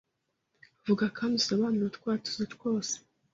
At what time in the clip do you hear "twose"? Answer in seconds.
2.53-2.93